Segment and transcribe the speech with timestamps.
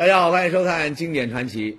[0.00, 1.78] 大家好，欢迎收看经典传奇。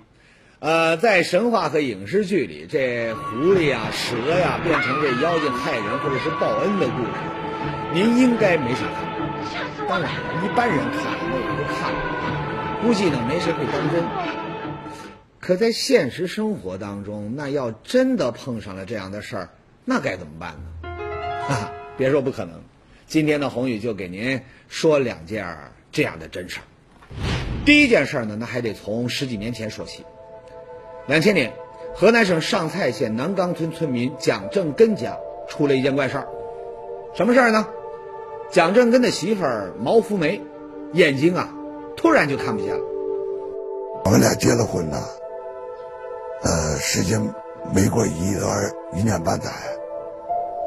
[0.60, 7.10] 呃，在神话和影视剧里，这狐狸呀、蛇呀变成这妖精害人或者是报恩的故事，
[7.92, 9.88] 您应该没少看。
[9.88, 14.04] 当然了，一般人看那也就看了，估计呢没谁会当真。
[15.40, 19.48] 可在现实生活当中，那要真的碰上了这样的事儿，
[19.84, 20.88] 那该怎么办呢？
[21.48, 22.62] 哈哈，别说不可能。
[23.04, 26.62] 今天呢，宏宇就给您说两件这样的真事儿。
[27.64, 30.04] 第一件事呢，那还得从十几年前说起。
[31.06, 31.52] 两千年，
[31.94, 35.16] 河南省上蔡县南岗村村民蒋正根家
[35.48, 36.28] 出了一件怪事儿。
[37.14, 37.68] 什么事儿呢？
[38.50, 40.42] 蒋正根的媳妇儿毛福梅，
[40.92, 41.54] 眼睛啊，
[41.96, 42.80] 突然就看不见了。
[44.04, 44.98] 我们俩结了婚呢，
[46.42, 47.20] 呃，时间
[47.72, 49.50] 没过一段一年半载，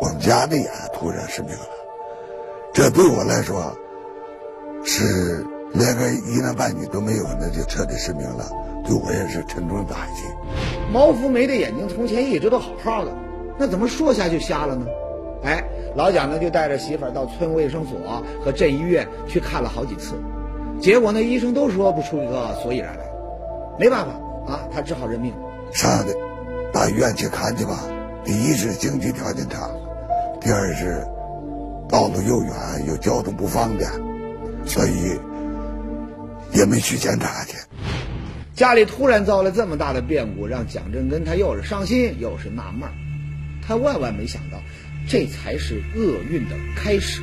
[0.01, 1.67] 我们家的眼突然失明了。
[2.73, 3.75] 这对我来说，
[4.85, 5.45] 是。
[5.73, 8.45] 连个一男半女都没有，那就彻底失明了，
[8.85, 10.23] 对我也是沉重的打击。
[10.93, 13.11] 毛福梅的眼睛从前一直都好好的，
[13.57, 14.85] 那怎么说瞎就瞎了呢？
[15.43, 15.63] 哎，
[15.95, 17.99] 老蒋呢就带着媳妇儿到村卫生所
[18.43, 20.13] 和镇医院去看了好几次，
[20.79, 23.05] 结果呢医生都说不出一个所以然来，
[23.77, 25.33] 没办法啊，他只好认命。
[25.71, 26.15] 上的
[26.71, 27.83] 大医院去看去吧，
[28.23, 29.69] 第一是经济条件差，
[30.39, 31.05] 第二是
[31.89, 32.53] 道路又远
[32.87, 33.89] 又交通不方便，
[34.65, 35.19] 所以。
[36.55, 37.57] 也没去检查去。
[38.55, 42.89] 家里突然遭了这么大的变故，让蒋正根他又是伤心又是纳闷
[43.67, 44.61] 他万万没想到，
[45.09, 47.21] 这才是厄运的开始。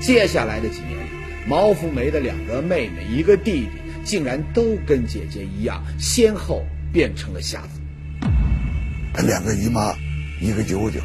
[0.00, 1.08] 接下来的几年里，
[1.46, 3.70] 毛福梅的两个妹妹、一个弟弟，
[4.02, 7.80] 竟然都跟姐姐一样，先后变成了瞎子。
[9.14, 9.94] 他两个姨妈，
[10.40, 10.98] 一个舅舅，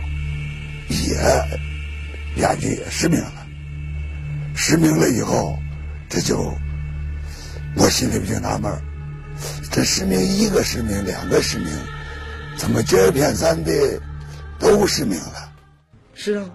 [0.89, 3.45] 也眼睛也失明了。
[4.55, 5.59] 失明了以后，
[6.09, 6.51] 这就。
[7.75, 8.71] 我心里就纳闷
[9.71, 11.67] 这失明一个失明，两个失明，
[12.55, 13.71] 怎么接二连三的
[14.57, 15.51] 都失明了？
[16.15, 16.45] 是啊，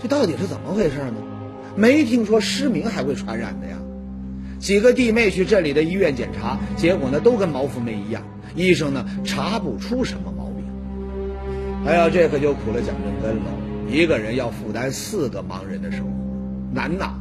[0.00, 1.14] 这到底是怎么回事呢？
[1.74, 3.76] 没听说失明还会传染的呀。
[4.60, 8.22] 几个弟妹去镇里的医院检查，结果呢都跟毛福梅一样，
[8.54, 10.64] 医生呢查不出什么毛病。
[11.86, 13.50] 哎呀，这可就苦了蒋正根了，
[13.90, 16.10] 一个人要负担四个盲人的生活，
[16.72, 17.14] 难呐。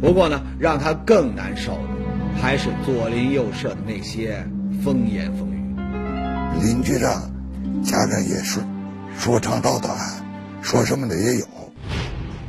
[0.00, 2.05] 不过呢，让他更难受的。
[2.40, 4.46] 还是左邻右舍的那些
[4.84, 5.74] 风言风语，
[6.62, 7.30] 邻居上、
[7.82, 8.62] 家人也说
[9.18, 9.96] 说长道短，
[10.62, 11.46] 说什么的也有。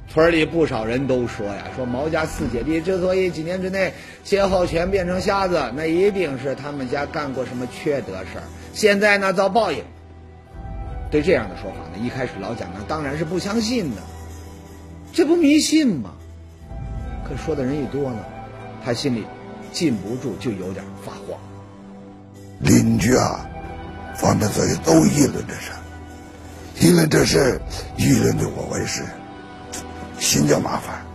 [0.08, 3.94] 村里不少人都说呀，说毛家四姐弟之所以几年之内
[4.24, 8.44] 先后全变成瞎子，那一定是他们家干过什么缺德事儿，
[8.74, 9.84] 现在呢遭报应。
[11.10, 14.02] 对这样的说法呢，一开始老蒋呢当然是不相信的，
[15.12, 16.12] 这不迷信吗？
[17.28, 18.20] 可说的人一多呢，
[18.84, 19.26] 他心里。
[19.78, 21.40] 禁不住就有点发慌。
[22.60, 23.48] 邻居啊，
[24.16, 25.72] 方面所以都议论这事，
[26.80, 27.62] 议论这事，
[27.96, 29.04] 议论的我我也是
[30.18, 31.06] 心叫麻烦。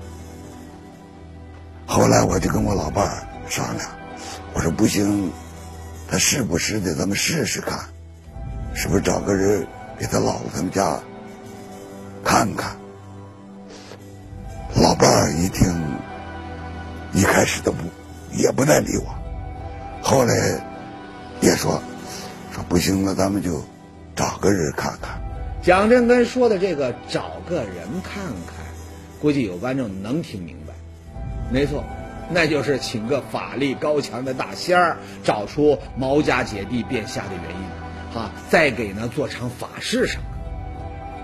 [1.87, 3.91] 后来我就跟我老伴儿商量，
[4.55, 5.33] 我说不行，
[6.09, 7.81] 他时不时的咱们试试看，
[8.77, 9.67] 是不是找个人
[9.99, 11.01] 给他姥姥他们家
[12.23, 12.77] 看看。
[14.77, 15.67] 老伴儿一听，
[17.13, 17.79] 一开始都不。
[18.35, 19.15] 也不再理我，
[20.03, 20.35] 后来
[21.41, 21.81] 也说
[22.51, 23.63] 说不行了，咱们就
[24.17, 25.21] 找个人看看。
[25.63, 28.65] 蒋振根说的这个找个人看看，
[29.21, 30.75] 估计有观众能听明白。
[31.53, 31.85] 没错，
[32.31, 40.25] 那就是请个法力高强的大仙儿，找出毛家姐弟变瞎的原因，哈，再给呢做场法事什么。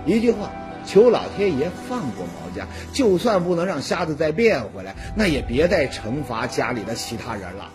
[0.06, 0.50] 一句话。
[0.88, 7.70] 求老天爷放过毛家，就算不能让瞎子再变回来，那也别再惩罚家里的其他人了。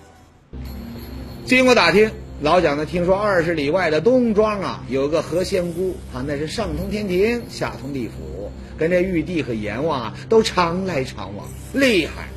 [1.45, 2.09] 经过打听，
[2.41, 12.29] 老蒋呢听说二十里外的东庄啊，有个何仙姑啊，那是上通天庭，下通地府，跟这玉帝和阎王啊都常来常往，厉害。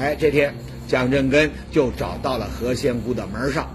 [0.00, 0.52] 哎，这天
[0.88, 3.70] 蒋振根就找到了何仙姑的门上。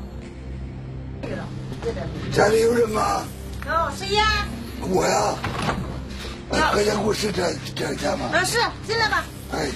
[2.34, 3.24] 家里有人吗？
[3.66, 4.46] 有谁呀？
[4.90, 5.36] 我呀。
[6.50, 8.30] 何仙姑是这这家吗？
[8.32, 8.58] 啊，是
[8.88, 9.26] 进来吧。
[9.52, 9.70] 哎，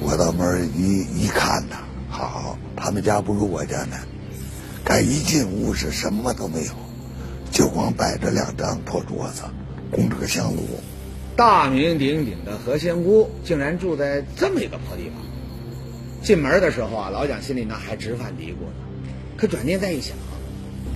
[0.00, 1.76] 我到门一一看呐，
[2.08, 3.96] 好，他们家不如我家呢。
[4.84, 6.72] 赶一进屋是什么都没有，
[7.52, 9.42] 就光摆着两张破桌子，
[9.90, 10.62] 供着个香炉。
[11.36, 15.16] 大名鼎鼎的何仙姑竟然住在这么一个破地方。
[16.22, 20.16] 进门的时候啊，老蒋心里呢还直犯嘀咕呢，可转念再一想。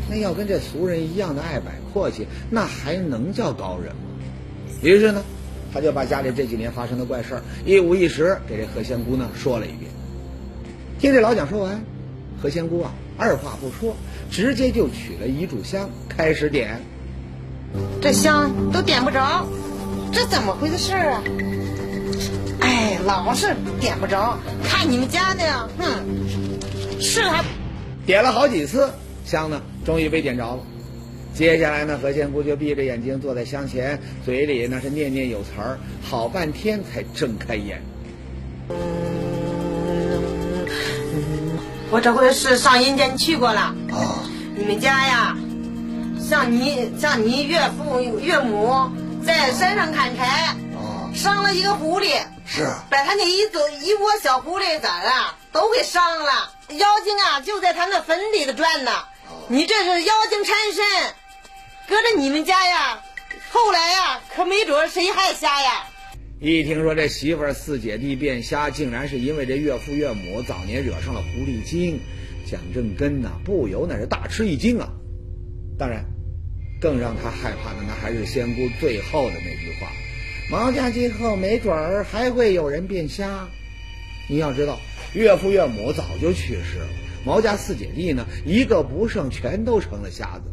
[0.08, 4.02] 那要跟这俗人一样的爱摆阔气，那还能叫高人吗？
[4.82, 5.22] 于是呢，
[5.72, 9.90] 他就把家里这几年发生的怪事儿一五一十给这何仙姑呢说了一遍。
[10.98, 11.82] 听这老蒋说完，
[12.40, 13.96] 何仙姑啊二话不说，
[14.30, 16.80] 直接就取了一炷香开始点。
[18.00, 19.46] 这香都点不着，
[20.12, 21.22] 这怎么回事啊？
[22.60, 27.44] 哎，老是点不着，看你们家的呀，哼，是还
[28.06, 28.90] 点了好几次，
[29.24, 30.62] 香呢终于被点着了。
[31.32, 37.80] 接下来呢，何仙姑就闭着眼睛坐在香前，嘴里那是念念有词儿，好半天才睁开眼。
[41.88, 43.60] 我这回是上阴间去过了。
[43.92, 44.24] 啊，
[44.56, 45.36] 你们家呀，
[46.18, 48.90] 像你像你岳父岳母
[49.24, 56.50] 在山上砍柴，啊，伤了一个狐狸，是把他那一朵一窝小狐狸崽儿啊都给伤了。
[56.70, 58.90] 妖精啊就在他那坟里头转呢。
[59.48, 60.84] 你这是妖精缠身，
[61.86, 63.04] 搁着你们家呀，
[63.50, 65.86] 后来呀可没准谁还瞎呀。
[66.40, 72.00] 一听说这媳妇儿四姐弟变瞎，竟然是因为这岳父岳母早年惹上了狐狸精，
[72.44, 74.88] 蒋正根呐不由那是大吃一惊啊。
[75.78, 76.04] 当然，
[76.80, 79.92] 更让他害怕的那还是仙姑最后的那句话
[80.50, 83.48] ：“毛家今后没准儿还会有人变瞎。”
[84.28, 84.80] 你要知道，
[85.14, 86.88] 岳父岳母早就去世了，
[87.26, 90.44] 毛家四姐弟呢一个不剩，全都成了瞎子，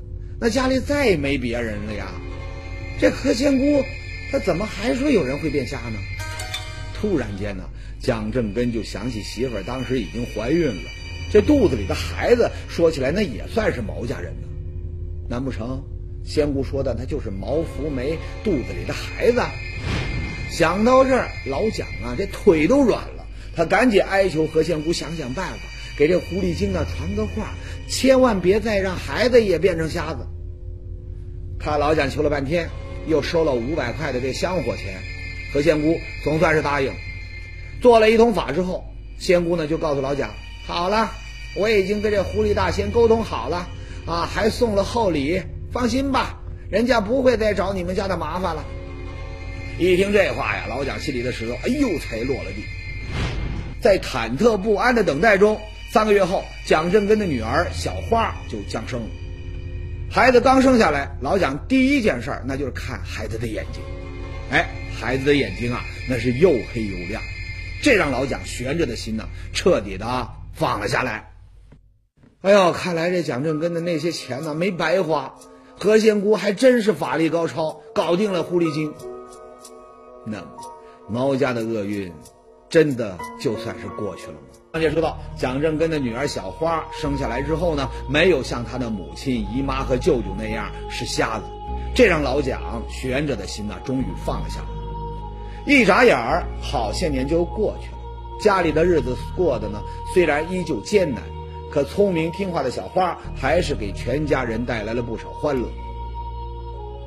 [0.42, 2.12] 那家里再没别人了呀。
[3.00, 3.84] 这何仙姑，
[4.32, 6.00] 她怎么还说有人会变瞎呢？
[7.00, 10.90] 突然间呢，蒋正根就想起媳妇儿当时已经怀孕了，
[11.32, 14.48] 这肚子里的孩子说起来那也算是毛家人呢。
[15.30, 15.84] 难不成
[16.26, 19.42] 仙姑说的那就是毛福梅肚子里的孩子？
[20.50, 25.60] 想到这儿，老蒋啊这腿都软了，他赶紧哀求何仙姑想想办法，
[25.98, 27.54] 给这狐狸精啊传个话，
[27.88, 30.28] 千万别再让孩子也变成瞎子。
[31.60, 32.70] 看老蒋求了半天，
[33.08, 35.00] 又收了五百块的这香火钱，
[35.54, 36.92] 何仙姑总算是答应。
[37.82, 38.84] 做了一通法之后，
[39.20, 40.34] 仙姑呢就告诉老蒋
[40.66, 41.12] ：“好了，
[41.56, 43.70] 我已经跟这狐狸大仙沟通好了，
[44.06, 45.42] 啊，还送了厚礼，
[45.72, 48.66] 放心吧，人家不会再找你们家的麻烦了。”
[49.80, 52.64] 一听这话呀，老蒋心里的石头哎呦才落了地。
[53.82, 55.60] 在忐忑不安的等待中，
[55.94, 59.08] 三个月后，蒋正根的女儿小花就降生了。
[60.10, 63.84] 孩子刚生下来，老蒋第一件事儿那就是看孩子的眼睛。
[64.50, 64.68] 哎，
[65.00, 67.22] 孩子的眼睛啊，那是又黑又亮，
[67.84, 71.30] 这让老蒋悬着的心呢，彻底的放了下来。
[72.42, 75.36] 哎呦，看来这蒋正根的那些钱呢，没白花，
[75.78, 78.96] 何仙姑还真是法力高超，搞定了狐狸精。
[80.26, 80.48] 那么，
[81.08, 82.12] 毛家的厄运，
[82.68, 84.40] 真的就算是过去了吗？
[84.74, 91.46] 刚才说到，蒋正根的女儿小花生下来之后呢，没有像她的母亲、姨妈和舅舅那样是瞎子，
[91.94, 95.72] 这让老蒋悬着的心呢，终于放了下来。
[95.72, 97.98] 一眨眼儿，好些年就过去了，
[98.42, 99.80] 家里的日子过得呢，
[100.12, 101.22] 虽然依旧艰难，
[101.70, 105.68] 可聪明听话的小花还是给全家人带来了不少欢乐。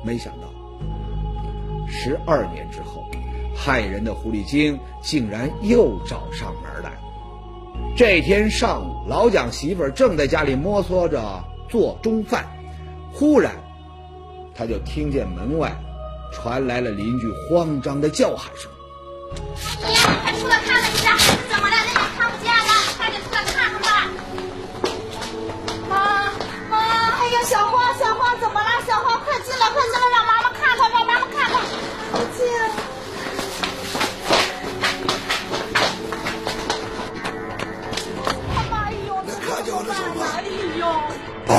[0.05, 0.47] 没想到，
[1.85, 3.03] 十二年之后，
[3.53, 7.06] 害人的狐狸精竟然又找上门来了。
[7.97, 12.45] 这天上午，老蒋媳妇儿正在家里摸索着做中饭，
[13.11, 13.55] 忽然，
[14.53, 15.75] 他就听见门外
[16.31, 18.69] 传来了邻居慌张的叫喊声。
[19.83, 21.75] 哎呀，快出来看看你家孩子怎么了？
[21.87, 24.07] 那也看不见了，快点出来看看吧。
[25.89, 26.31] 妈
[26.69, 28.06] 妈，哎呀，小花小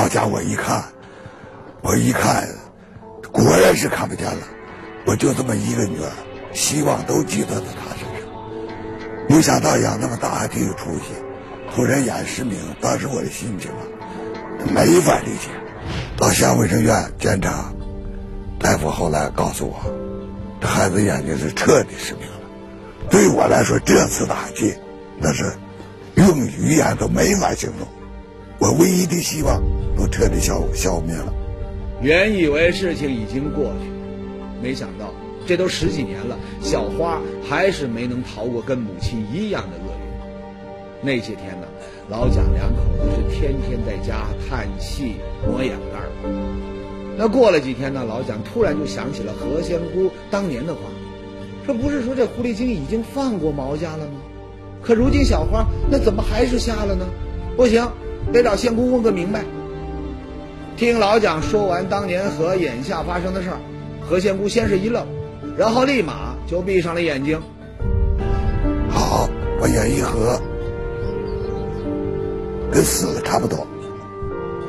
[0.09, 0.83] 家我，一看，
[1.81, 2.49] 我一看，
[3.31, 4.41] 果然是看不见了。
[5.05, 6.11] 我就这么一个女儿，
[6.53, 8.29] 希望都寄托在她身上。
[9.29, 11.13] 没想到养那么大还挺有出息，
[11.73, 13.81] 突然眼失明，当时我的心情啊，
[14.73, 15.49] 没法理解。
[16.17, 17.71] 到县卫生院检查，
[18.59, 19.79] 大夫后来告诉我，
[20.59, 22.39] 这孩子眼睛是彻底失明了。
[23.09, 24.75] 对我来说，这次打击
[25.17, 25.53] 那是
[26.15, 27.87] 用语言都没法形容。
[28.59, 29.61] 我唯一的希望
[29.99, 31.33] 都彻底消消灭了。
[32.01, 33.89] 原以为事情已经过去，
[34.63, 35.13] 没想到
[35.45, 39.99] 这都十几年了，小花还是没能逃过跟母亲一样的厄运。
[41.01, 41.67] 那些天呢，
[42.09, 45.15] 老蒋两口子是天天在家叹气、
[45.45, 46.09] 抹眼泪儿。
[47.17, 50.79] 那过了几天呢，老蒋突然就想起了何仙姑当年的话，
[51.65, 54.13] 说不是说这狐狸精已经放过毛家了吗？
[54.81, 57.05] 可如今小花那怎么还是瞎了呢？
[57.57, 57.85] 不行，
[58.31, 59.43] 得找仙姑问个明白。
[60.79, 63.57] 听老蒋说完当年和眼下发生的事儿，
[63.99, 65.05] 何仙姑先是一愣，
[65.57, 67.37] 然后立马就闭上了眼睛。
[68.89, 69.27] 好，
[69.59, 70.39] 把眼一合，
[72.71, 73.67] 跟死了差不多。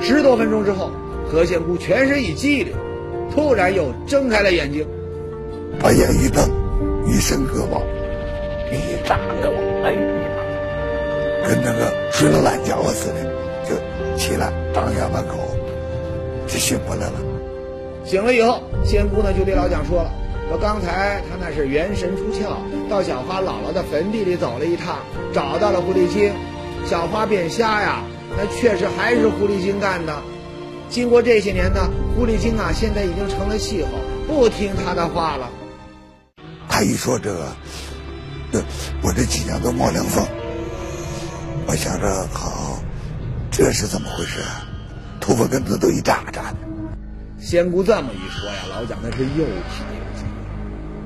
[0.01, 0.91] 十多分钟之后，
[1.31, 2.75] 何仙姑全身一激灵，
[3.33, 4.85] 突然又睁开了眼睛，
[5.79, 6.43] 把眼一瞪，
[7.07, 7.81] 一伸胳膊，
[8.73, 10.01] 一扎胳膊，哎呀，
[11.47, 13.31] 跟那个睡了懒觉似的，
[13.65, 13.77] 就
[14.19, 15.37] 起来张家门口
[16.51, 17.15] 就醒过来了。
[18.05, 20.11] 醒了以后，仙姑呢就对老蒋说了
[20.49, 22.57] ：“说刚才他那是元神出窍，
[22.89, 24.99] 到小花姥姥的坟地里走了一趟，
[25.33, 26.33] 找到了狐狸精。
[26.87, 28.03] 小花变瞎呀，
[28.37, 30.23] 那确实还是狐狸精干的。
[30.89, 33.89] 经过这些年呢，狐狸精啊现在已经成了气候，
[34.27, 35.49] 不听他的话了。
[36.69, 37.53] 他一说这个，
[38.51, 38.61] 这
[39.03, 40.27] 我这脊梁都冒凉风。
[41.67, 42.81] 我想着，好，
[43.53, 44.67] 这是怎么回事啊？
[45.31, 46.57] 头发根子都一炸炸的。
[47.39, 50.25] 仙姑这么一说呀，老蒋那是又怕又急。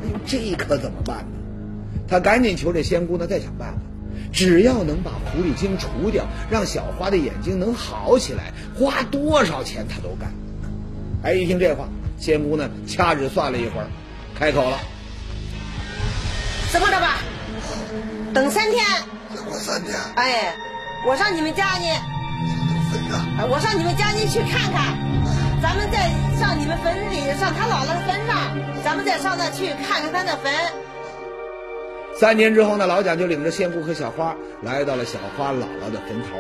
[0.02, 1.26] 哎呦，这可怎么办呢？
[2.08, 3.78] 他赶紧求这仙姑呢，再想办法。
[4.32, 10.32] 只要能把狐狸精除掉，让小花的眼睛能好起来，花多少钱他都干。
[11.22, 11.86] 哎，一听这话，
[12.18, 13.88] 仙姑呢掐指算了一会儿，
[14.38, 14.78] 开口了
[16.72, 17.18] ：“怎么着吧，
[18.32, 18.82] 等三天，
[19.34, 20.56] 再过三天，哎，
[21.06, 21.86] 我上你们家呢，
[23.50, 24.96] 我上你们家里去看看，
[25.62, 30.52] 咱们再上你们坟里，上他姥姥的坟上，咱们再上那去看看他的坟。
[32.18, 36.36] 三年之后呢，老蒋就领着仙姑和小花来到了小花姥姥的坟头。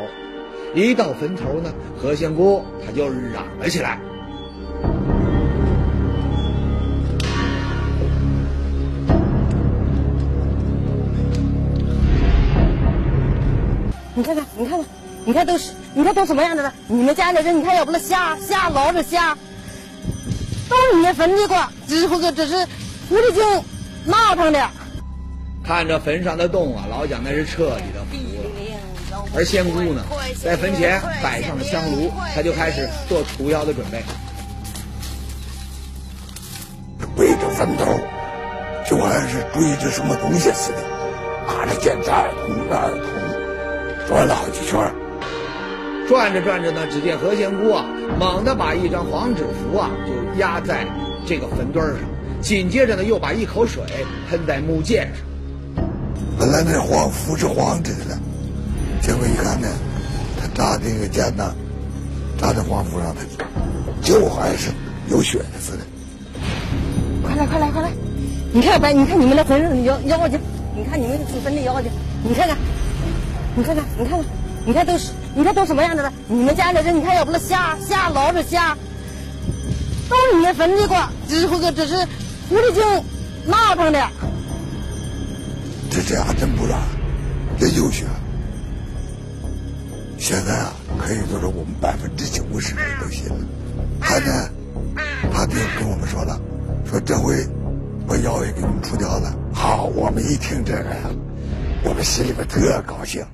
[0.74, 3.98] 一到坟头呢，何仙姑她就嚷了起来。
[14.16, 14.86] 你看看，你看看，
[15.24, 16.74] 你看都是，你看都什么样的了？
[16.88, 19.38] 你们家的人，你看要不那虾虾捞着虾，
[20.68, 22.66] 都是你们坟地过，只不过这是
[23.08, 23.44] 狐狸精
[24.04, 24.68] 闹腾的。
[25.64, 29.30] 看着坟上的洞啊，老蒋那是彻底的服了。
[29.36, 30.02] 而仙姑呢，
[30.42, 34.02] 在坟前摆上了香炉，他就开始做除妖的准备。
[37.16, 37.84] 背着坟头，
[38.84, 40.78] 就好像是追着什么东西似的，
[41.46, 44.92] 拿着剑这儿捅那儿捅，转了好几圈儿。
[46.08, 47.84] 转着转着呢，只见何仙姑啊，
[48.18, 50.86] 猛地把一张黄纸符啊，就压在
[51.26, 52.00] 这个坟堆儿上，
[52.42, 53.82] 紧接着呢，又把一口水
[54.28, 55.24] 喷在木剑上。
[56.38, 58.18] 本来那黄符是黄纸的，
[59.00, 59.68] 结果一看呢，
[60.40, 61.54] 他扎这个剑呢，
[62.38, 63.46] 扎在黄符上，它
[64.02, 64.70] 就还是
[65.08, 65.78] 有血似的。
[67.22, 67.90] 快来快来快来！
[68.52, 70.38] 你看白，你看你们的坟上的妖妖精，
[70.76, 71.90] 你看你们的坟的妖精，
[72.22, 72.56] 你看看，
[73.56, 74.26] 你看看，你看看，
[74.66, 76.12] 你看都是，你看都什么样的了？
[76.28, 78.76] 你们家的人，你看要不是瞎瞎捞着瞎，
[80.08, 80.96] 都是你们坟地过，
[81.28, 81.96] 只不过这是
[82.48, 82.82] 狐狸精
[83.46, 84.08] 闹腾的。
[85.90, 86.80] 这这还真不软，
[87.58, 88.04] 这有血。
[90.18, 93.36] 现在啊，可以说是我们百分之九十人都信了。
[94.00, 94.48] 他呢，
[95.32, 96.40] 他就跟我们说了，
[96.88, 97.44] 说这回
[98.06, 99.34] 把妖也给你们除掉了。
[99.52, 101.10] 好，我们一听这个呀，
[101.82, 103.24] 我们心里边特高兴。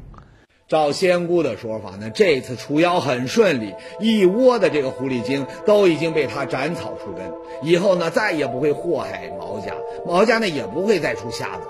[0.71, 7.29] 照仙姑的说法呢，这次除妖很顺利，一窝的这个狐狸精都已经被他斩草除根，
[7.69, 9.75] 以后呢再也不会祸害毛家，
[10.07, 11.63] 毛家呢也不会再出瞎子。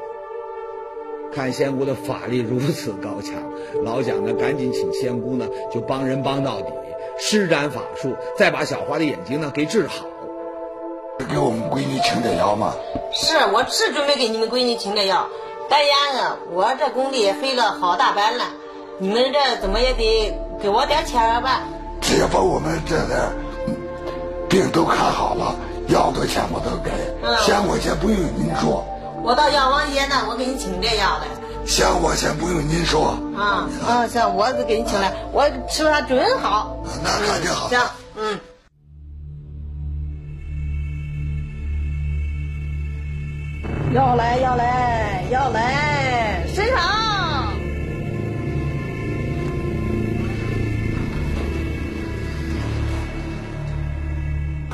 [1.32, 3.36] 看仙姑的法力如此高强，
[3.82, 6.70] 老蒋呢赶紧请仙姑呢就帮人帮到底，
[7.18, 10.04] 施展法术，再把小花的眼睛呢给治好。
[11.30, 12.74] 给我们闺女请点药吗，
[13.14, 15.26] 是，我是准备给你们闺女请点药，
[15.70, 18.44] 但呀啊，我这工地也费了好大班了，
[19.02, 21.62] 你们这怎么也得给我点钱儿吧？
[22.02, 23.18] 只要把我们这点
[23.66, 23.74] 嗯
[24.46, 25.56] 病都看好了，
[25.88, 26.90] 要多钱我都给，
[27.22, 27.32] 嗯
[27.66, 28.84] 我先不用您说，
[29.24, 31.26] 我到药王爷那，我给你请这药来。
[31.64, 33.18] 钱我先不用您说。
[33.34, 36.76] 啊啊，行，我给你请来，我吃了它准好。
[37.02, 37.80] 那肯定好行，
[38.16, 38.38] 嗯。
[43.94, 46.89] 要来要来要来，身上。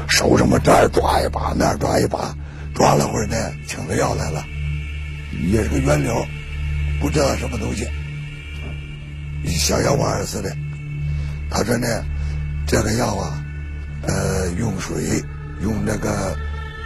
[0.09, 2.35] 手什么这儿抓一把，那儿抓一把，
[2.75, 3.37] 抓了会儿呢，
[3.67, 4.45] 请了药来了，
[5.51, 6.15] 也是个圆溜，
[7.01, 7.87] 不知道什么东西，
[9.47, 10.51] 小药丸似的。
[11.51, 11.87] 他说呢，
[12.67, 13.45] 这个药啊，
[14.03, 15.23] 呃，用水
[15.61, 16.37] 用那个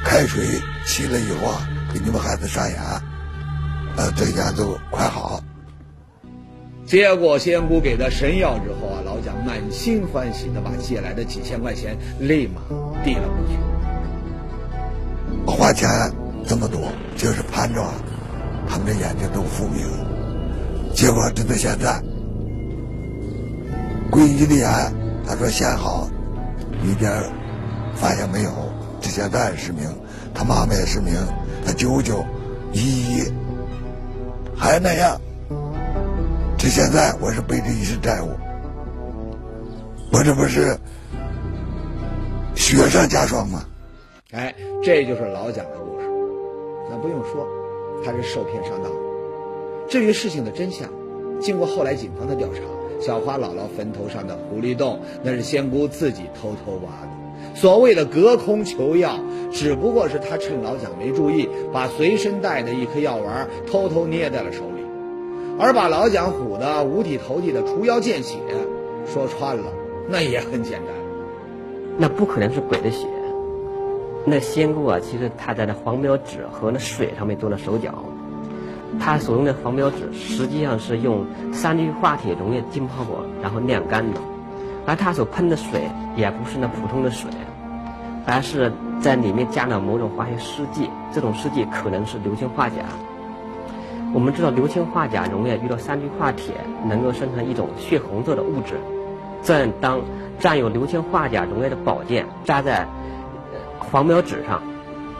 [0.05, 0.45] 开水
[0.87, 2.79] 沏了以后啊，给你们孩子上眼，
[3.97, 5.43] 呃，这眼就快好。
[6.91, 12.61] 接过仙姑给的神药之后啊，老蒋满心欢喜的把借来的几千块钱立马
[13.05, 13.55] 递了过去。
[15.47, 15.89] 花钱
[16.45, 16.81] 这么多，
[17.17, 17.81] 就是盼着
[18.69, 19.87] 他们的眼睛都复明。
[20.93, 22.03] 结果直到现在，
[24.11, 24.69] 归一的眼，
[25.25, 26.11] 他说现好，
[26.85, 27.13] 一点
[27.95, 28.51] 反应没有。
[29.01, 29.89] 这现在失明，
[30.35, 31.15] 他妈妈也失明，
[31.65, 32.25] 他舅舅、
[32.73, 33.33] 姨姨
[34.57, 35.21] 还那样。
[36.63, 38.29] 这现在我是背着一身债务，
[40.13, 40.77] 我这不是
[42.55, 43.65] 雪上加霜吗？
[44.33, 46.07] 哎，这就是老蒋的故事。
[46.91, 47.49] 那不用说，
[48.05, 48.93] 他是受骗上当。
[49.89, 50.87] 至于事情的真相，
[51.41, 52.61] 经过后来警方的调查，
[53.01, 57.55] 小花姥姥坟头上的狐狸洞，那是仙姑自己偷偷挖的。
[57.55, 59.19] 所谓的隔空求药，
[59.51, 64.80] 只不过是他趁老蒋没注意，把随身带的一颗药丸偷偷捏在了手里，
[65.61, 68.39] 而把老蒋唬得五体投地的除妖见血。
[69.07, 69.65] 说穿了，
[70.09, 70.95] 那也很简单，
[71.99, 73.07] 那不可能是鬼的血。
[74.25, 78.05] 那仙姑啊，其实她在那黄标纸和那水上面做了手脚，
[79.01, 84.21] 她所用的黄标纸实际上是用三氯化铁溶液浸泡过，然后晾干的。
[84.87, 85.83] 而他所喷的水
[86.17, 87.31] 也不是那普通的水，
[88.27, 92.77] 而是在里面加了某种化学试剂，这种试剂可能是硫氰化钾。
[94.13, 98.75] 我们知道硫氰化钾溶液遇到三氯化铁，能够生成一种血红色的物质。
[99.43, 100.01] 这当
[100.39, 102.87] 占有硫氰化钾溶液的宝剑扎在
[103.79, 104.63] 黄标纸上，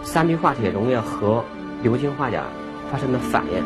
[0.03, 1.45] 三氯化铁溶液和
[1.83, 2.43] 硫氰化钾
[2.91, 3.65] 发生了反应，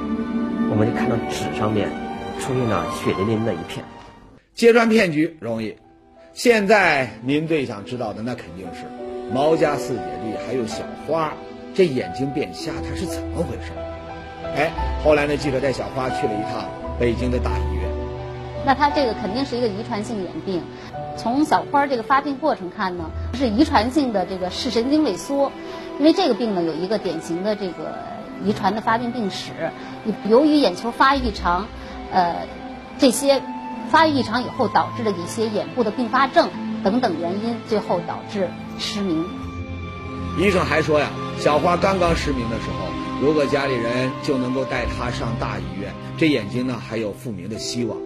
[0.71, 1.88] 我们就看到纸上面
[2.38, 3.85] 出现了血淋淋的一片。
[4.52, 5.75] 揭穿骗局容易。
[6.33, 8.85] 现在您最想知道的，那肯定是
[9.33, 11.33] 毛家四姐弟还有小花，
[11.75, 13.73] 这眼睛变瞎，他是怎么回事？
[14.56, 14.70] 哎，
[15.02, 16.64] 后来呢，记者带小花去了一趟
[16.99, 17.90] 北京的大医院。
[18.64, 20.62] 那他这个肯定是一个遗传性眼病，
[21.16, 25.52] 从小花这个发病过程看呢，是遗传性的这个视神经萎缩，
[25.99, 27.99] 因为这个病呢有一个典型的这个
[28.44, 29.52] 遗传的发病病史，
[30.28, 31.66] 由于眼球发育异常，
[32.11, 32.46] 呃，
[32.99, 33.42] 这些。
[33.90, 36.49] 发育异常以后导致的一些眼部的并发症
[36.82, 39.25] 等等原因，最后导致失明。
[40.38, 42.88] 医生还说呀，小花刚刚失明的时候，
[43.25, 47.97] 如果家里人就能够带她上大医院，这眼睛呢还有复明的希望。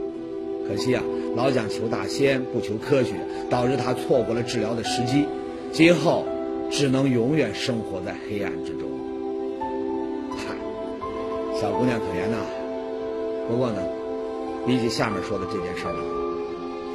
[0.69, 1.03] 可惜啊，
[1.35, 3.15] 老蒋求大仙不求科学，
[3.51, 5.27] 导致他错过了治疗的时机，
[5.73, 6.25] 今后
[6.71, 8.89] 只能永远生活在黑暗之中。
[10.37, 10.55] 嗨，
[11.61, 12.37] 小姑娘可怜呐。
[13.49, 13.83] 不过呢。
[14.67, 15.95] 比起下面说的这件事儿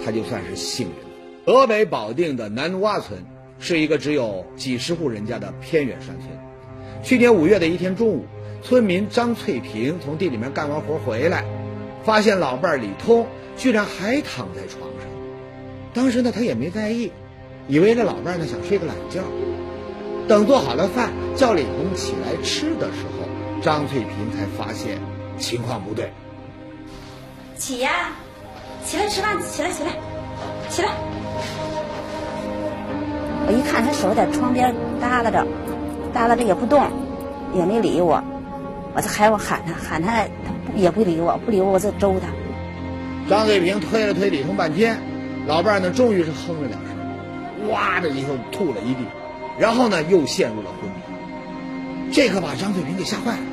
[0.06, 1.58] 他就算是幸运了。
[1.60, 3.20] 河北保定的南洼村
[3.58, 6.30] 是一个只有几十户人家的偏远山村。
[7.04, 8.26] 去年五月的一天中午，
[8.62, 11.44] 村民张翠萍从地里面干完活回来，
[12.06, 15.10] 发现老伴儿李通居然还躺在床上。
[15.94, 17.12] 当时呢，他也没在意，
[17.68, 19.22] 以为这老伴儿呢想睡个懒觉。
[20.30, 23.28] 等做好了饭，叫李通起来吃的时候，
[23.62, 24.98] 张翠萍才发现
[25.38, 26.10] 情况不对。
[27.58, 28.12] 起呀，
[28.86, 29.90] 起来吃饭，起来起来，
[30.70, 30.90] 起来！
[33.46, 35.46] 我一看他手在窗边耷拉着，
[36.14, 36.86] 耷拉着也不动，
[37.54, 38.24] 也没理我。
[38.96, 40.28] 我就喊我喊他，喊他他
[40.76, 42.28] 也不理我，不理我我就揍他。
[43.30, 44.98] 张翠萍推了推李通半天，
[45.48, 49.00] 老伴儿呢终于是哼了两声，哇的一声吐了一地，
[49.58, 52.12] 然后呢又陷入了昏迷。
[52.12, 53.44] 这可把张翠萍给吓坏了。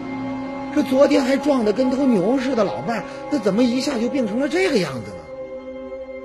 [0.75, 5.17] 这昨天还壮得跟头牛似的老伴儿，那怎么一下就病成了这个样子呢？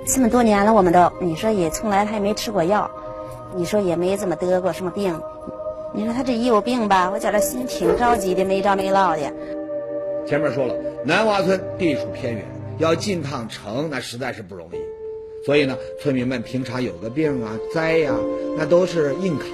[0.06, 2.88] 这么多年了，我们都你说也从来他也没吃过药，
[3.54, 5.18] 你说也没怎么得过什么病。
[5.94, 9.32] 你说他这一有病吧，我觉着心挺着急的，没着没落的。
[10.26, 12.44] 前面说了，南洼村地处偏远，
[12.78, 14.76] 要进趟城那实在是不容易，
[15.44, 18.14] 所以呢，村民们平常有个病啊、灾呀，
[18.58, 19.48] 那都是硬扛，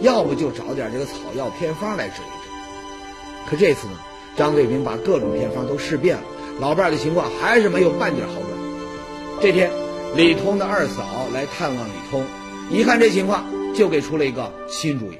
[0.00, 3.50] 要不就找点这个草药偏方来治一治。
[3.50, 3.94] 可这次呢，
[4.36, 6.22] 张桂平把各种偏方都试遍了，
[6.60, 9.40] 老伴儿的情况还是没有半点好转。
[9.42, 9.70] 这天，
[10.16, 11.02] 李通的二嫂
[11.34, 12.24] 来探望李通，
[12.70, 15.18] 一看这情况，就给出了一个新主意。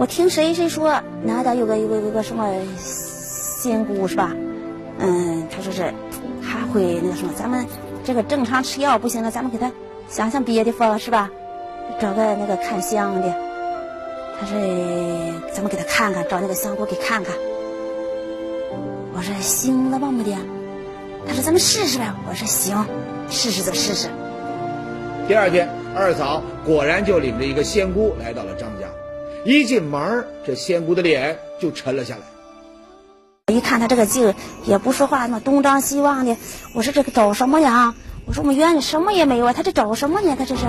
[0.00, 4.34] 我听谁谁说，哪家有个有个有个什么仙姑是吧？
[4.98, 5.92] 嗯，他说是
[6.40, 7.66] 还会那个什么，咱们
[8.02, 9.70] 这个正常吃药不行了，咱们给他
[10.08, 11.28] 想想别的方是吧？
[12.00, 13.28] 找个那个看相的。
[14.40, 14.56] 他说
[15.52, 17.34] ：“咱们给他看看，找那个香菇给看看。”
[19.12, 20.34] 我说：“行了吧，母的。”
[21.28, 22.86] 他说：“咱们试试呗。”我说：“行，
[23.28, 24.08] 试试就试试。”
[25.28, 28.69] 第二天，二嫂果然就领着一个仙姑来到了张。
[29.44, 32.20] 一进门，这仙姑的脸就沉了下来。
[33.46, 36.36] 我一看他这个劲，也不说话，那东张西望的。
[36.74, 37.94] 我说：“这个找什么呀？”
[38.26, 40.36] 我说：“我们院里什么也没有啊，他这找什么呢？
[40.38, 40.66] 他这是。”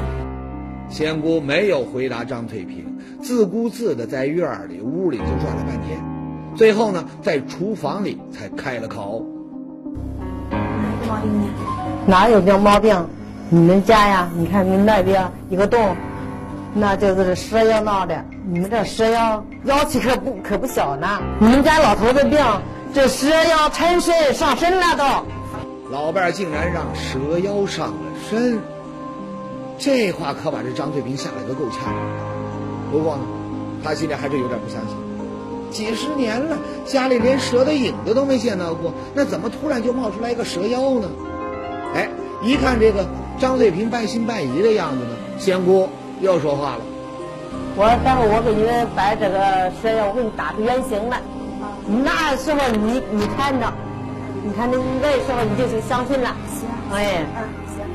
[0.89, 6.01] 仙姑没有回答张翠萍，自顾自的在院里、屋里就转了半天，
[6.55, 9.25] 最后呢，在厨房里才开了口。
[11.07, 11.31] 毛病？
[12.07, 13.05] 哪有这毛病？
[13.49, 15.95] 你们家呀，你看你那边一个洞，
[16.73, 18.23] 那就是这蛇妖闹的。
[18.45, 21.21] 你们这蛇妖妖气可不可不小呢？
[21.39, 22.39] 你们家老头子病，
[22.93, 25.03] 这蛇妖缠身上身了都。
[25.91, 27.93] 老伴儿竟然让蛇妖上了
[28.29, 28.61] 身，
[29.77, 31.93] 这话可把这张翠萍吓得个够呛。
[32.91, 33.21] 不过呢，
[33.83, 34.95] 她心里还是有点不相信。
[35.69, 41.09] 几十年了，家里连蛇的影子都没见到过，那怎么突然就冒出来一个蛇妖呢？
[41.93, 42.09] 哎，
[42.41, 43.05] 一看这个
[43.39, 45.89] 张翠萍半信半疑的样子呢，仙姑
[46.21, 46.81] 又说话了。
[47.75, 51.19] 我待会儿我给你们把这个蛇妖，我给你打出原形来。
[52.03, 53.73] 那时候你你看着，
[54.43, 56.35] 你看那那时候你就就相信了。
[56.47, 57.85] 行，哎，嗯，行。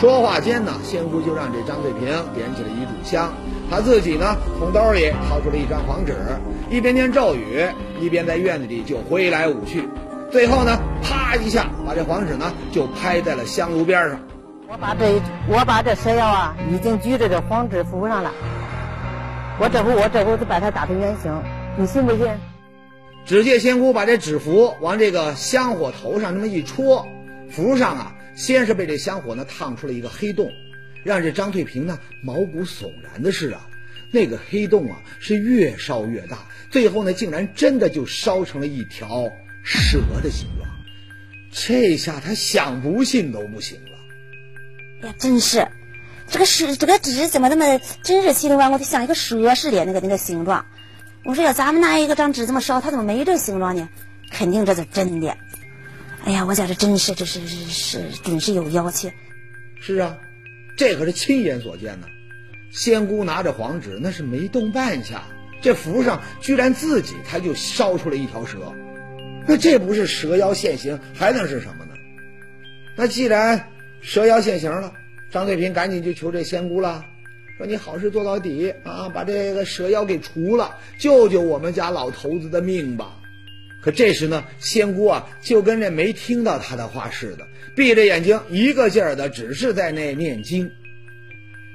[0.00, 3.32] 说话间呢，仙姑就让这张翠萍点起了一炷香，
[3.70, 6.14] 她自己呢从兜里掏出了一张黄纸，
[6.68, 7.64] 一边念咒语，
[8.00, 9.88] 一边在院子里就挥来舞去，
[10.30, 14.18] 最后呢，啪一下把这黄纸呢就拍在了香炉边上。
[14.70, 18.30] 我把这我把这蛇妖啊已经举在这黄纸符上了。
[19.58, 21.42] 我这回我这回就把它打成原形，
[21.78, 22.28] 你信不信？
[23.24, 27.08] 只见仙姑把这纸符往这个香火头上这么一戳，
[27.48, 30.50] 符上啊，先是被这香火呢烫出了一个黑洞，
[31.02, 33.66] 让这张翠萍呢毛骨悚然的是啊，
[34.12, 39.30] 那个黑洞啊是越烧越大，最后呢竟然真的就烧成了一条
[39.64, 40.68] 蛇的形状，
[41.50, 43.97] 这下他想不信都不行了。
[45.02, 45.68] 哎呀，真是，
[46.28, 50.66] 这个是这个纸怎么那么真是稀里哗啦的，像一个蛇似的那个那个形状。
[51.24, 53.88] 我说要咱们拿一个张纸这么烧，它怎么没这形状呢？
[54.30, 55.36] 肯定这是真的。
[56.24, 59.12] 哎呀，我觉这真是这是是是准是有妖气。
[59.80, 60.18] 是啊，
[60.76, 62.06] 这可是亲眼所见呢。
[62.70, 65.22] 仙姑拿着黄纸，那是没动半下，
[65.62, 68.74] 这符上居然自己他就烧出了一条蛇。
[69.46, 71.94] 那这不是蛇妖现形，还能是什么呢？
[72.96, 73.68] 那既然
[74.00, 74.92] 蛇妖现形了，
[75.30, 77.04] 张翠萍赶紧就求这仙姑了，
[77.56, 83.14] 说你好事做到底啊，把这个蛇妖给除了，救救我们家老头子的命吧。
[83.80, 90.70] 可这时呢，仙姑啊就跟这没听到他的话似的，闭着眼睛一个劲儿的只是在那念经。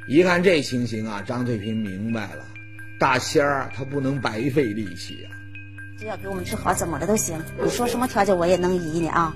[0.08, 2.46] 一看这情形啊，张翠萍明白了，
[3.00, 5.30] 大仙儿他不能白费力气呀、
[5.98, 7.42] 只要给我们治好，怎么的都行。
[7.64, 9.34] 你说什么条件我也能依你啊。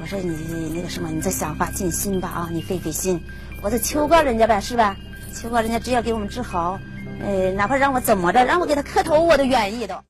[0.00, 3.20] 我说你那个什么，你再想法尽心吧啊，你费费心，
[3.62, 4.96] 我再求告人家呗，是吧？
[5.34, 6.78] 求告人家，只要给我们治好，
[7.20, 10.04] 呃，哪怕让我怎么着，让我给他磕头，我都愿意的。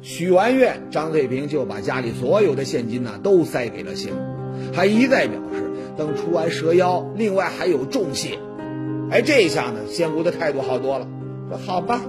[0.00, 4.18] 许完愿，张翠萍就把家里所有的现金呢都塞给了仙姑，
[4.74, 8.38] 还一再表示等除完蛇妖，另外还有重谢。
[9.10, 11.08] 哎，这一下呢，仙姑的态度好多了，
[11.48, 12.00] 说好吧，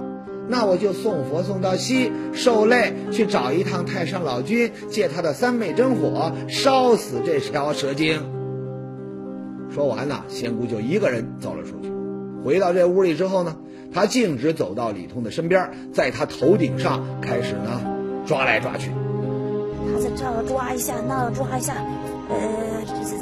[0.50, 8.20] 那我就送佛送到西，受累去找一趟太上老君，借他的三昧真火，烧死这条蛇精。
[9.72, 11.92] 说完呢，仙姑就一个人走了出去。
[12.44, 13.54] 回到这屋里之后呢，
[13.94, 17.80] 她径直走到李通的身边，在他头顶上开始呢
[18.26, 18.90] 抓来抓去。
[19.92, 21.74] 他在这儿抓一下，那儿抓一下，
[22.28, 22.36] 呃，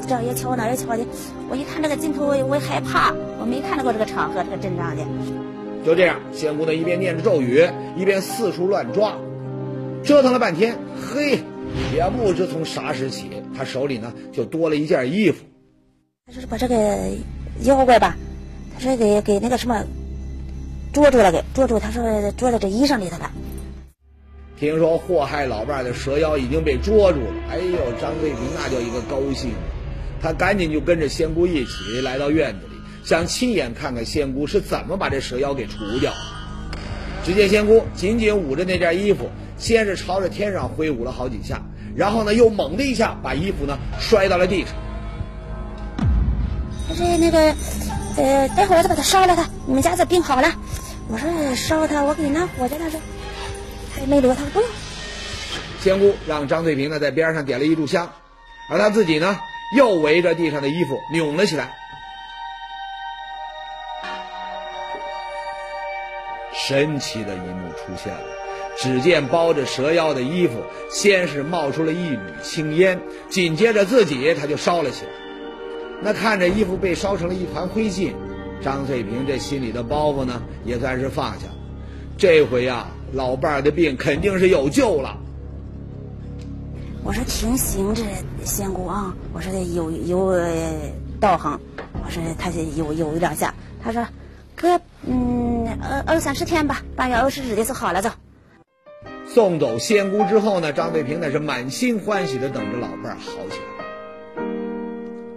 [0.08, 1.04] 这儿也敲，那儿也敲的。
[1.50, 5.02] 我一看这个镜头，我我也害怕，我没看到过这个场合，这个阵仗的。
[5.88, 9.16] 就这样，仙姑呢一边念着咒语，一边四处乱抓，
[10.04, 11.38] 折腾了半天，嘿，
[11.94, 15.46] 也不知从啥时起，他手里呢就多了一件衣服。
[16.26, 16.76] 他说是把这个
[17.62, 18.14] 妖怪吧，
[18.74, 19.82] 他说给给那个什么
[20.92, 21.78] 捉住了，给捉住。
[21.78, 23.30] 他说捉在这衣裳里头了。
[24.60, 29.64] 听说祸害老伴的蛇妖已经被捉住了，哎呦，张桂平那叫一个高兴啊！
[30.20, 32.77] 他赶紧就跟着仙姑一起来到院子里，
[33.08, 36.12] 想亲眼看看仙姑是怎么把这蛇妖给除掉。
[37.24, 41.62] 只见仙姑紧紧捂着那件衣服，先是朝着天上挥舞了好几下，
[41.96, 44.74] 然后呢又猛的一下把衣服呢摔到了地上。
[46.86, 47.54] 他说那个
[48.18, 50.52] 呃，待会儿再把它烧了它，你们家这病好了。
[51.08, 52.74] 我说烧它，我给你拿火去。
[52.74, 53.00] 他说
[53.94, 54.68] 他也没留，他说不用。
[55.80, 58.12] 仙姑让张翠萍呢在边上点了一炷香，
[58.70, 59.38] 而她自己呢
[59.74, 61.77] 又围着地上的衣服扭了起来。
[66.66, 68.20] 神奇的一幕出现了，
[68.76, 70.54] 只见包着蛇妖的衣服
[70.90, 75.10] 先是冒出了一缕青烟，紧接着自己他就烧了起来。
[76.02, 78.12] 那看着衣服被烧成了一团灰烬，
[78.60, 81.54] 张翠萍这心里的包袱呢也算是放下了。
[82.16, 85.16] 这回呀、老伴儿的病肯定是有救了。
[87.04, 88.02] 我说挺行，这
[88.44, 90.36] 仙姑啊，我说有有
[91.20, 91.58] 道行，
[92.04, 94.04] 我说他就有有两下，他说
[94.54, 95.37] 哥嗯
[95.82, 98.10] 二二三十天吧，八月二十日的时候好了就。
[99.26, 104.42] 送走仙姑之后呢，张翠萍那是满心欢喜的等着老伴儿好起来。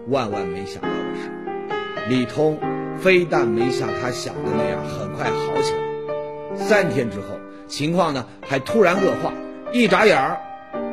[0.08, 2.58] 万万没想到的是，李通
[3.00, 9.34] 非但没像他想的那样很快好起来，三天之后情况呢还突然恶化，
[9.74, 10.38] 一眨眼儿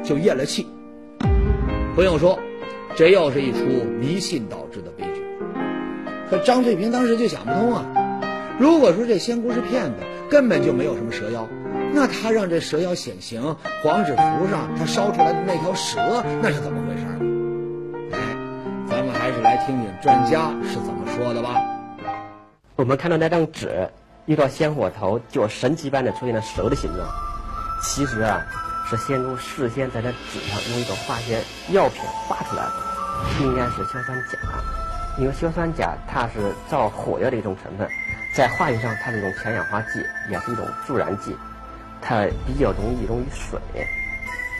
[0.04, 0.66] 就咽了气。
[1.94, 2.38] 不用说，
[2.96, 3.58] 这又是一出
[3.98, 5.22] 迷信导致的悲剧。
[6.30, 7.86] 可张翠萍当时就想不通啊，
[8.58, 11.46] 如果说这仙姑是骗子，根本就没有什么蛇妖。
[11.94, 17.20] 那她让这蛇妖显形，黄纸符上她烧出来的那条蛇，那是怎么回事呢？
[18.12, 18.18] 哎，
[18.90, 21.54] 咱们还是来听听专家是怎么说的吧。
[22.74, 23.88] 我们看到那张纸
[24.26, 27.08] 遇到仙火头，就神奇般的出现了蛇的形状。
[27.80, 28.44] 其实啊，
[28.90, 31.40] 是仙姑事先在这纸上用一种化学
[31.70, 32.72] 药品画出来的，
[33.40, 34.36] 应该是硝酸钾。
[35.16, 37.88] 因为硝酸钾它是造火药的一种成分，
[38.34, 41.36] 在化学上它是一种强氧化剂，也是一种助燃剂。
[42.00, 43.58] 它比较容易溶于水，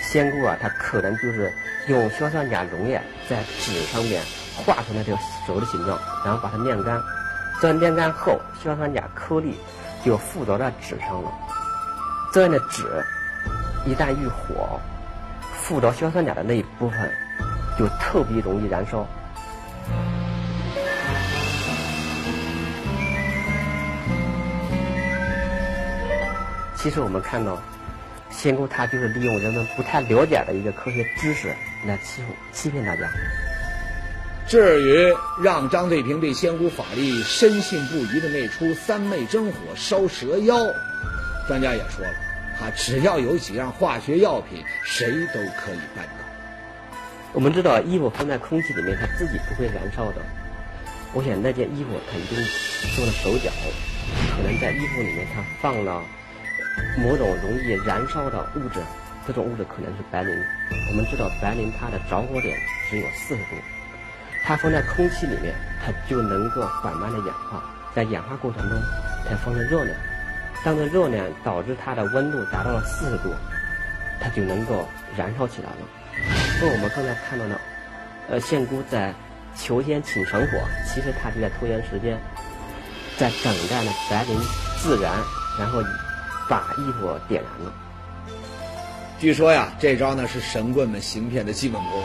[0.02, 1.52] 仙姑啊，它可能就是
[1.86, 4.20] 用硝酸钾溶液在纸上面
[4.56, 7.00] 画出来这个蛇的形状，然后把它晾干。
[7.60, 9.56] 这样晾干后，硝酸钾颗粒
[10.04, 11.30] 就附着在纸上了。
[12.32, 12.84] 这样的纸
[13.86, 14.80] 一旦遇火，
[15.54, 17.10] 附着硝酸钾的那一部分
[17.78, 19.06] 就特别容易燃烧。
[26.80, 27.60] 其实我们看到，
[28.30, 31.48] 仙姑她就是利用人们不太了解的一个科学知识
[31.84, 33.02] 来欺负、欺骗大家。
[34.46, 35.12] 至于
[35.42, 40.56] 让张翠萍对仙姑法力深信不疑的那出三昧真火烧蛇妖，
[41.48, 42.12] 专家也说了，
[42.60, 46.24] 啊，只要有几样化学药品，谁都可以办到。
[47.32, 50.22] 我们知道衣服放在空气里面，它自己不会燃烧的。
[51.12, 52.38] 我想那件衣服肯定
[52.94, 53.50] 做了手脚，
[54.36, 56.04] 可能在衣服里面它放了。
[56.98, 58.80] 某种容易燃烧的物质，
[59.26, 60.34] 这种物质可能是白磷。
[60.90, 62.58] 我们知道白磷它的着火点
[62.90, 63.56] 只有四十度，
[64.44, 67.62] 它放在空气里面，它就能够缓慢的氧化。
[67.94, 68.78] 在氧化过程中，
[69.28, 69.96] 它放出热量，
[70.64, 73.32] 当这热量导致它的温度达到了四十度，
[74.20, 75.78] 它就能够燃烧起来了。
[76.58, 77.60] 所以我们刚才看到的，
[78.30, 79.14] 呃，仙姑在
[79.54, 82.18] 求仙请神火，其实它就在拖延时间，
[83.16, 84.40] 在等待呢白磷
[84.80, 85.12] 自燃，
[85.58, 85.82] 然后。
[86.48, 87.72] 把衣服点燃了。
[89.20, 92.04] 据说呀，这招呢是神棍们行骗的基本功。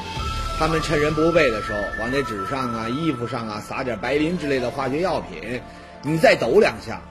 [0.58, 5.62] 他们趁人不备的时候，往那纸上啊、衣服上啊撒点白磷之类的化学药品，
[6.04, 7.02] 你再抖两下，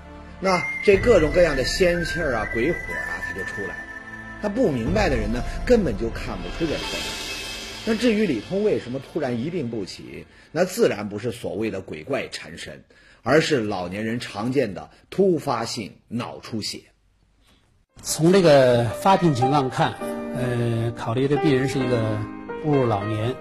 [0.40, 3.85] 那这各种各样的仙气儿啊、鬼火啊，它就出来了。
[4.40, 7.05] 那不明白的人呢，根本就看不出这错来。
[7.85, 12.85] 那至于李通为什么突然一病不起，那自然不是所谓的鬼怪缠身，
[13.23, 16.91] 而是老年人常见的突发性脑出血。
[18.00, 19.92] 从这个发病情况看，
[20.35, 21.98] 呃，考虑这病人是一个
[22.62, 23.35] 步入老年，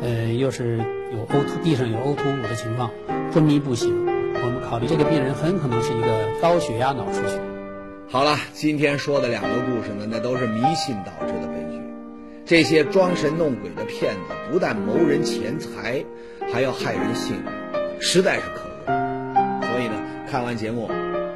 [0.00, 0.78] 呃，又是
[1.12, 2.90] 有呕吐，地上有呕吐物的情况，
[3.32, 4.06] 昏迷不醒。
[4.42, 7.40] 我们考虑这个病人很可能是一个高血压脑出血。
[8.08, 11.80] 好了，今天说的两个故事呢，那都是迷信导致的悲剧。
[12.46, 16.04] 这些装神弄鬼的骗子，不但谋人钱财，
[16.52, 17.52] 还要害人性命，
[18.00, 19.62] 实在是可恶。
[19.62, 20.88] 所以呢，看完节目。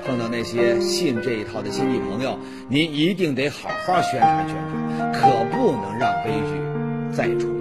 [0.06, 2.38] 碰到那些信这一套的亲戚朋友，
[2.68, 4.56] 您一定得好好宣传宣
[4.98, 7.53] 传，可不能让悲剧再出。